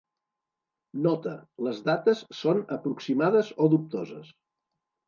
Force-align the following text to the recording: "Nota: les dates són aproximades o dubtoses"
"Nota: 1.07 1.33
les 1.67 1.83
dates 1.91 2.25
són 2.41 2.65
aproximades 2.79 3.57
o 3.67 3.71
dubtoses" 3.77 4.35